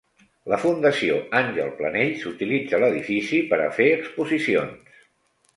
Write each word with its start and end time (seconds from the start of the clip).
La 0.51 0.57
Fundació 0.61 1.17
Àngel 1.41 1.69
Planells 1.81 2.25
utilitza 2.31 2.81
l'edifici 2.85 3.43
per 3.53 3.63
a 3.67 3.71
fer 3.79 3.91
exposicions. 4.01 5.01